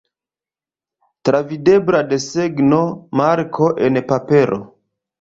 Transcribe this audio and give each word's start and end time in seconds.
Travidebla 1.29 2.01
desegno, 2.15 2.83
marko, 3.23 3.73
en 3.91 4.05
papero. 4.13 4.63